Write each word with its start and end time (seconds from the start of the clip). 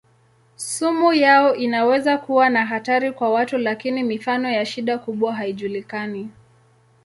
Sumu 0.55 1.13
yao 1.13 1.55
inaweza 1.55 2.17
kuwa 2.17 2.49
na 2.49 2.65
hatari 2.65 3.11
kwa 3.11 3.29
watu 3.29 3.57
lakini 3.57 4.03
mifano 4.03 4.49
ya 4.51 4.65
shida 4.65 4.97
kubwa 4.97 5.35
haijulikani. 5.35 6.29